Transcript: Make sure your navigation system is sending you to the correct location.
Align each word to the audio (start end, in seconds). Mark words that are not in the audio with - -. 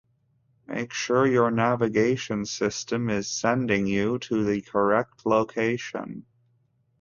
Make 0.65 0.93
sure 0.93 1.27
your 1.27 1.51
navigation 1.51 2.45
system 2.47 3.11
is 3.11 3.27
sending 3.27 3.85
you 3.85 4.17
to 4.17 4.43
the 4.43 4.61
correct 4.63 5.27
location. 5.27 6.25